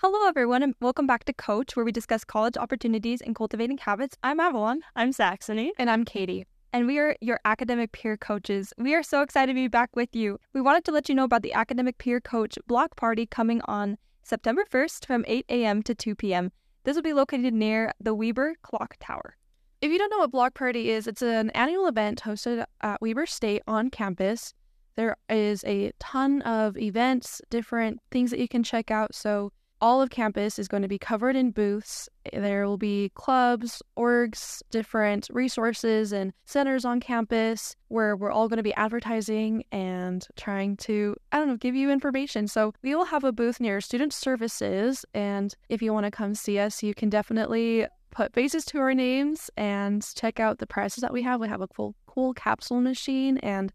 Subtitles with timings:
[0.00, 4.16] Hello, everyone, and welcome back to Coach, where we discuss college opportunities and cultivating habits.
[4.22, 4.82] I'm Avalon.
[4.94, 5.72] I'm Saxony.
[5.76, 6.46] And I'm Katie.
[6.72, 8.72] And we are your academic peer coaches.
[8.78, 10.38] We are so excited to be back with you.
[10.52, 13.98] We wanted to let you know about the Academic Peer Coach Block Party coming on
[14.22, 15.82] September 1st from 8 a.m.
[15.82, 16.52] to 2 p.m.
[16.84, 19.34] This will be located near the Weber Clock Tower.
[19.80, 23.26] If you don't know what Block Party is, it's an annual event hosted at Weber
[23.26, 24.54] State on campus.
[24.94, 29.12] There is a ton of events, different things that you can check out.
[29.12, 29.50] So
[29.80, 32.08] all of campus is going to be covered in booths.
[32.32, 38.58] There will be clubs, orgs, different resources, and centers on campus where we're all going
[38.58, 42.48] to be advertising and trying to, I don't know, give you information.
[42.48, 45.04] So we will have a booth near student services.
[45.14, 48.94] And if you want to come see us, you can definitely put faces to our
[48.94, 51.40] names and check out the prices that we have.
[51.40, 53.38] We have a cool, cool capsule machine.
[53.38, 53.72] And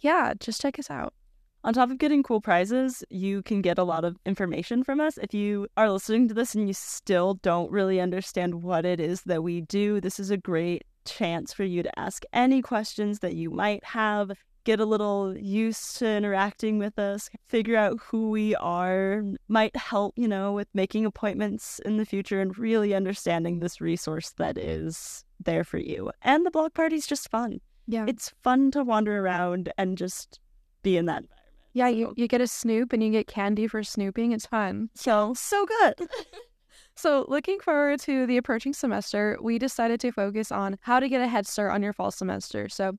[0.00, 1.14] yeah, just check us out.
[1.62, 5.18] On top of getting cool prizes, you can get a lot of information from us.
[5.18, 9.22] If you are listening to this and you still don't really understand what it is
[9.26, 13.34] that we do, this is a great chance for you to ask any questions that
[13.34, 14.30] you might have,
[14.64, 20.14] get a little used to interacting with us, figure out who we are, might help,
[20.16, 25.24] you know, with making appointments in the future and really understanding this resource that is
[25.44, 26.10] there for you.
[26.22, 27.60] And the block party's just fun.
[27.86, 28.06] Yeah.
[28.08, 30.40] It's fun to wander around and just
[30.82, 31.24] be in that
[31.72, 34.32] yeah, you, you get a snoop and you get candy for snooping.
[34.32, 34.90] It's fun.
[34.94, 36.08] So, so good.
[36.96, 41.20] so, looking forward to the approaching semester, we decided to focus on how to get
[41.20, 42.68] a head start on your fall semester.
[42.68, 42.92] So,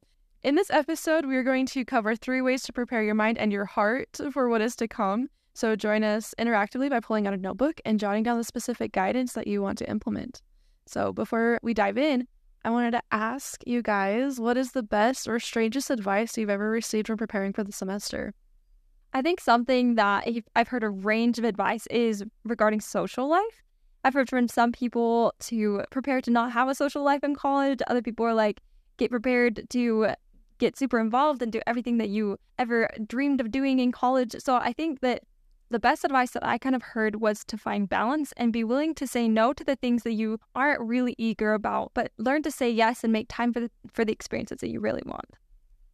[0.44, 3.52] in this episode, we are going to cover three ways to prepare your mind and
[3.52, 5.30] your heart for what is to come.
[5.54, 9.34] So, join us interactively by pulling out a notebook and jotting down the specific guidance
[9.34, 10.42] that you want to implement.
[10.88, 12.28] So, before we dive in,
[12.64, 16.70] I wanted to ask you guys what is the best or strangest advice you've ever
[16.70, 18.34] received when preparing for the semester?
[19.14, 23.64] I think something that I've heard a range of advice is regarding social life.
[24.04, 27.80] I've heard from some people to prepare to not have a social life in college.
[27.88, 28.62] Other people are like,
[28.98, 30.10] get prepared to
[30.60, 34.36] get super involved and do everything that you ever dreamed of doing in college.
[34.40, 35.24] So I think that
[35.70, 38.94] the best advice that I kind of heard was to find balance and be willing
[38.96, 42.52] to say no to the things that you aren't really eager about, but learn to
[42.52, 45.26] say yes and make time for the, for the experiences that you really want.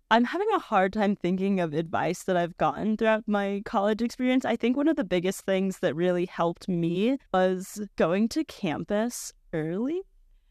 [0.09, 4.45] I'm having a hard time thinking of advice that I've gotten throughout my college experience.
[4.45, 9.33] I think one of the biggest things that really helped me was going to campus
[9.51, 10.01] early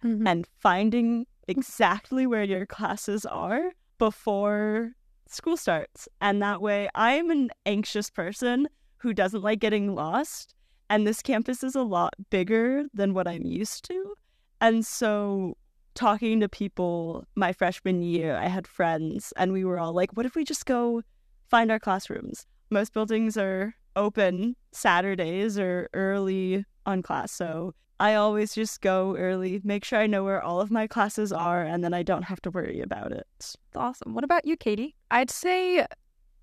[0.05, 0.27] mm-hmm.
[0.27, 4.93] and finding exactly where your classes are before
[5.27, 6.07] school starts.
[6.21, 8.69] And that way, I'm an anxious person
[8.99, 10.55] who doesn't like getting lost.
[10.91, 14.17] And this campus is a lot bigger than what I'm used to.
[14.61, 15.57] And so
[15.97, 20.27] talking to people my freshman year, I had friends and we were all like, what
[20.27, 21.03] if we just go
[21.51, 22.47] find our classrooms?
[22.71, 27.33] Most buildings are open Saturdays or early on class.
[27.33, 31.33] So I always just go early, make sure I know where all of my classes
[31.33, 33.57] are, and then I don't have to worry about it.
[33.75, 34.15] Awesome.
[34.15, 34.95] What about you, Katie?
[35.11, 35.87] I'd say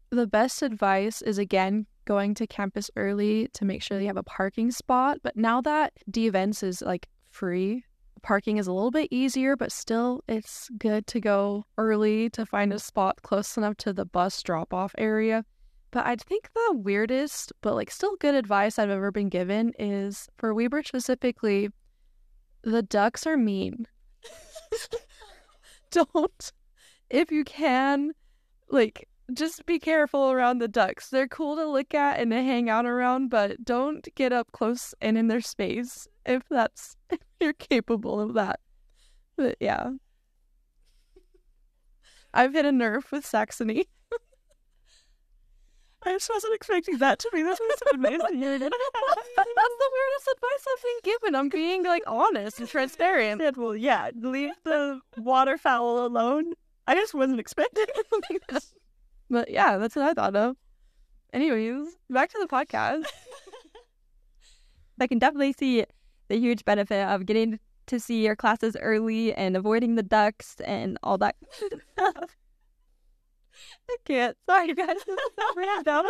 [0.09, 4.24] the best advice is again going to campus early to make sure you have a
[4.24, 5.20] parking spot.
[5.24, 7.84] But now that D events is like free
[8.23, 12.73] parking is a little bit easier, but still it's good to go early to find
[12.73, 15.45] a spot close enough to the bus drop off area.
[15.91, 20.28] But I think the weirdest, but like still good advice I've ever been given is
[20.38, 21.69] for Weber specifically,
[22.63, 23.85] the ducks are mean.
[25.91, 26.51] Don't,
[27.11, 28.13] if you can,
[28.69, 31.09] like, just be careful around the ducks.
[31.09, 34.94] They're cool to look at and to hang out around, but don't get up close
[35.01, 38.59] and in their space if that's if you're capable of that.
[39.35, 39.91] But yeah.
[42.34, 43.85] I've hit a nerve with Saxony.
[46.06, 47.44] I just wasn't expecting that to be.
[47.44, 48.19] That was amazing.
[48.19, 51.35] That's the weirdest advice I've been given.
[51.35, 53.41] I'm being like honest and transparent.
[53.41, 56.53] Yeah, well, yeah, leave the waterfowl alone.
[56.88, 57.85] I just wasn't expecting
[58.50, 58.73] this.
[59.29, 60.57] But yeah, that's what I thought of.
[61.31, 63.05] Anyways, back to the podcast.
[65.00, 65.79] I can definitely see
[66.28, 70.97] the huge benefit of getting to see your classes early and avoiding the ducks and
[71.03, 72.35] all that stuff.
[73.90, 74.37] I can't.
[74.49, 74.97] Sorry, guys.
[75.55, 76.05] random.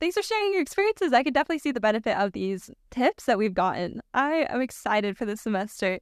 [0.00, 1.12] Thanks for sharing your experiences.
[1.12, 4.00] I can definitely see the benefit of these tips that we've gotten.
[4.12, 6.00] I am excited for this semester.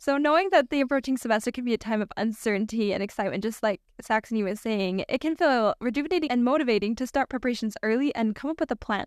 [0.00, 3.62] So, knowing that the approaching semester can be a time of uncertainty and excitement, just
[3.62, 8.36] like Saxony was saying, it can feel rejuvenating and motivating to start preparations early and
[8.36, 9.06] come up with a plan.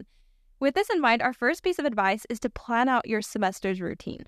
[0.62, 3.82] With this in mind, our first piece of advice is to plan out your semester's
[3.82, 4.26] routine.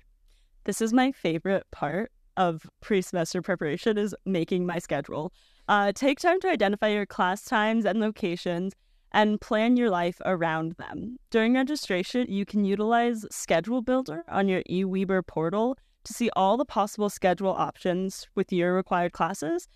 [0.64, 5.32] This is my favorite part of pre-semester preparation is making my schedule.
[5.68, 8.72] Uh, take time to identify your class times and locations
[9.12, 11.18] and plan your life around them.
[11.30, 16.64] During registration, you can utilize Schedule Builder on your eWeber portal to see all the
[16.64, 19.68] possible schedule options with your required classes.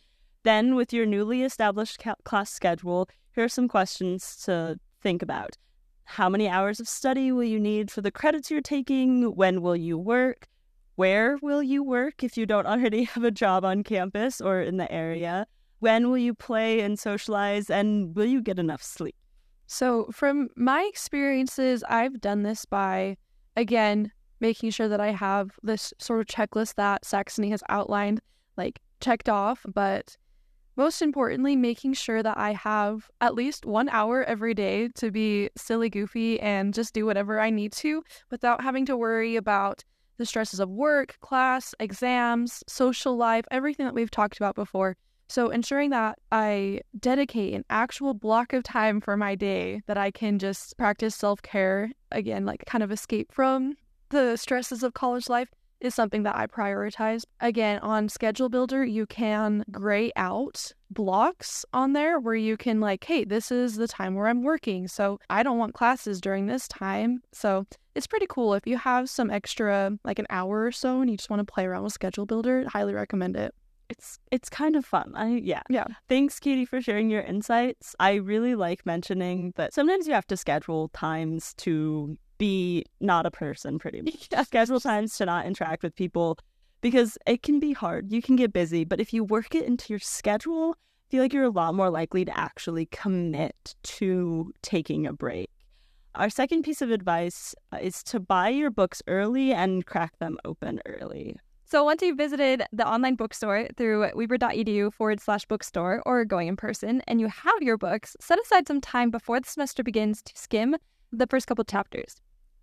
[0.42, 5.56] Then, with your newly established ca- class schedule, here are some questions to think about.
[6.08, 9.36] How many hours of study will you need for the credits you're taking?
[9.36, 10.48] When will you work?
[10.96, 14.78] Where will you work if you don't already have a job on campus or in
[14.78, 15.46] the area?
[15.80, 17.68] When will you play and socialize?
[17.68, 19.14] And will you get enough sleep?
[19.66, 23.18] So, from my experiences, I've done this by,
[23.54, 24.10] again,
[24.40, 28.22] making sure that I have this sort of checklist that Saxony has outlined,
[28.56, 30.16] like checked off, but
[30.78, 35.50] most importantly, making sure that I have at least one hour every day to be
[35.56, 39.82] silly goofy and just do whatever I need to without having to worry about
[40.18, 44.96] the stresses of work, class, exams, social life, everything that we've talked about before.
[45.28, 50.10] So, ensuring that I dedicate an actual block of time for my day that I
[50.10, 53.76] can just practice self care, again, like kind of escape from
[54.10, 57.24] the stresses of college life is something that I prioritize.
[57.40, 63.04] Again, on Schedule Builder, you can gray out blocks on there where you can, like,
[63.04, 64.88] hey, this is the time where I'm working.
[64.88, 67.22] So I don't want classes during this time.
[67.32, 68.54] So it's pretty cool.
[68.54, 71.52] If you have some extra, like an hour or so, and you just want to
[71.52, 73.54] play around with Schedule Builder, highly recommend it.
[73.88, 75.12] It's it's kind of fun.
[75.16, 75.62] I yeah.
[75.70, 75.86] Yeah.
[76.10, 77.96] Thanks, Katie, for sharing your insights.
[77.98, 83.30] I really like mentioning that sometimes you have to schedule times to be not a
[83.30, 84.28] person pretty much.
[84.32, 84.42] Yeah.
[84.42, 86.38] Schedule times to not interact with people
[86.80, 88.12] because it can be hard.
[88.12, 91.32] You can get busy, but if you work it into your schedule, I feel like
[91.32, 95.50] you're a lot more likely to actually commit to taking a break.
[96.14, 100.36] Our second piece of advice uh, is to buy your books early and crack them
[100.44, 101.36] open early.
[101.64, 106.56] So once you've visited the online bookstore through weber.edu forward slash bookstore or going in
[106.56, 110.32] person and you have your books, set aside some time before the semester begins to
[110.34, 110.76] skim
[111.12, 112.16] the first couple chapters.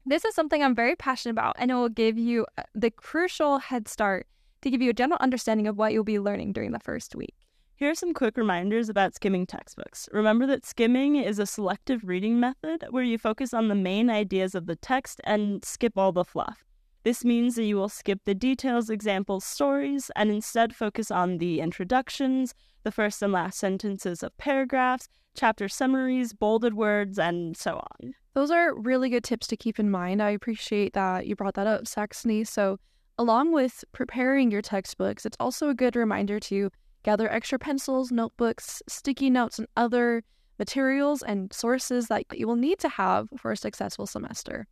[0.07, 3.57] This is something I'm very passionate about, and it will give you uh, the crucial
[3.57, 4.27] head start
[4.61, 7.33] to give you a general understanding of what you'll be learning during the first week.
[7.75, 10.07] Here are some quick reminders about skimming textbooks.
[10.11, 14.53] Remember that skimming is a selective reading method where you focus on the main ideas
[14.53, 16.63] of the text and skip all the fluff.
[17.05, 21.59] This means that you will skip the details, examples, stories, and instead focus on the
[21.59, 28.15] introductions, the first and last sentences of paragraphs, chapter summaries, bolded words, and so on.
[28.33, 30.19] Those are really good tips to keep in mind.
[30.19, 32.43] I appreciate that you brought that up, Saxony.
[32.43, 32.79] So,
[33.19, 36.71] along with preparing your textbooks, it's also a good reminder to
[37.03, 40.23] gather extra pencils, notebooks, sticky notes, and other
[40.57, 44.65] materials and sources that you will need to have for a successful semester.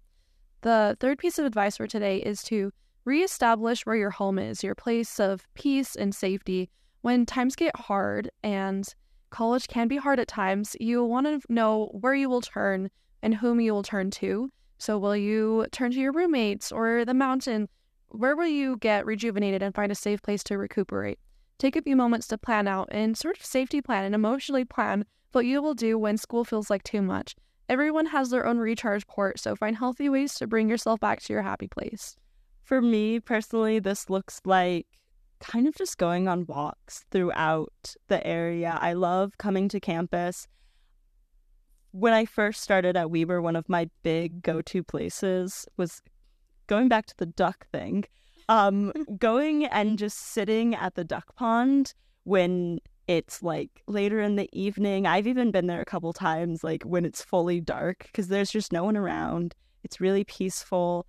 [0.63, 2.71] The third piece of advice for today is to
[3.03, 6.69] reestablish where your home is, your place of peace and safety.
[7.01, 8.87] When times get hard and
[9.29, 12.89] college can be hard at times, you want to know where you will turn
[13.21, 14.51] and whom you will turn to.
[14.77, 17.67] So, will you turn to your roommates or the mountain?
[18.07, 21.19] Where will you get rejuvenated and find a safe place to recuperate?
[21.57, 25.03] Take a few moments to plan out and sort of safety plan and emotionally plan
[25.33, 27.35] what you will do when school feels like too much.
[27.69, 31.33] Everyone has their own recharge port, so find healthy ways to bring yourself back to
[31.33, 32.15] your happy place.
[32.63, 34.87] For me personally, this looks like
[35.39, 38.77] kind of just going on walks throughout the area.
[38.81, 40.47] I love coming to campus.
[41.91, 46.01] When I first started at Weber, one of my big go to places was
[46.67, 48.05] going back to the duck thing,
[48.49, 51.93] um, going and just sitting at the duck pond
[52.23, 52.79] when
[53.17, 55.05] it's like later in the evening.
[55.05, 58.71] I've even been there a couple times, like when it's fully dark, because there's just
[58.71, 59.55] no one around.
[59.83, 61.05] It's really peaceful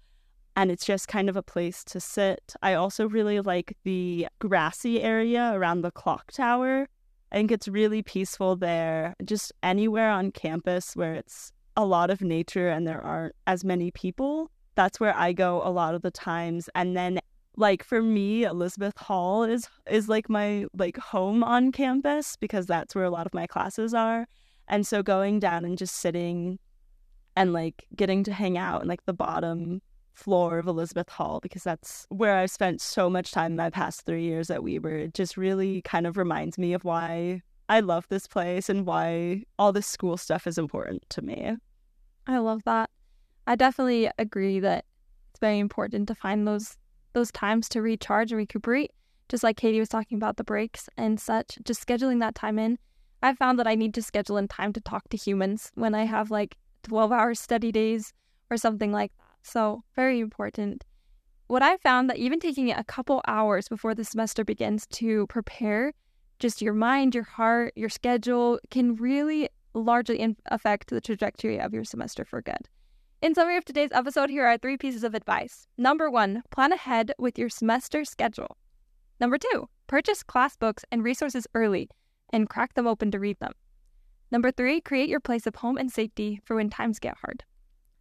[0.56, 2.54] and it's just kind of a place to sit.
[2.62, 6.88] I also really like the grassy area around the clock tower.
[7.32, 9.16] I think it's really peaceful there.
[9.24, 13.90] Just anywhere on campus where it's a lot of nature and there aren't as many
[13.90, 14.50] people.
[14.76, 16.68] That's where I go a lot of the times.
[16.74, 17.18] And then
[17.56, 22.94] like for me, Elizabeth Hall is is like my like home on campus because that's
[22.94, 24.26] where a lot of my classes are.
[24.68, 26.58] And so going down and just sitting
[27.36, 29.82] and like getting to hang out in like the bottom
[30.12, 34.22] floor of Elizabeth Hall because that's where I've spent so much time my past three
[34.22, 34.96] years at Weber.
[34.96, 39.44] It just really kind of reminds me of why I love this place and why
[39.58, 41.56] all this school stuff is important to me.
[42.26, 42.90] I love that.
[43.46, 44.84] I definitely agree that
[45.30, 46.76] it's very important to find those
[47.14, 48.90] those times to recharge and recuperate.
[49.28, 52.78] Just like Katie was talking about the breaks and such, just scheduling that time in.
[53.22, 56.04] I found that I need to schedule in time to talk to humans when I
[56.04, 58.12] have like 12 hour study days
[58.50, 59.24] or something like that.
[59.46, 60.84] So, very important.
[61.48, 65.92] What I found that even taking a couple hours before the semester begins to prepare
[66.38, 71.84] just your mind, your heart, your schedule can really largely affect the trajectory of your
[71.84, 72.68] semester for good.
[73.24, 75.66] In summary of today's episode, here are three pieces of advice.
[75.78, 78.58] Number one, plan ahead with your semester schedule.
[79.18, 81.88] Number two, purchase class books and resources early
[82.34, 83.54] and crack them open to read them.
[84.30, 87.44] Number three, create your place of home and safety for when times get hard.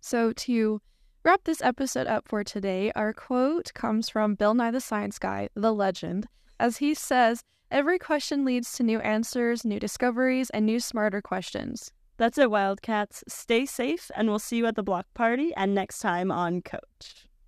[0.01, 0.81] So, to
[1.23, 5.47] wrap this episode up for today, our quote comes from Bill Nye the Science Guy,
[5.55, 6.27] the legend,
[6.59, 11.93] as he says, Every question leads to new answers, new discoveries, and new smarter questions.
[12.17, 13.23] That's it, Wildcats.
[13.27, 17.27] Stay safe, and we'll see you at the block party and next time on Coach.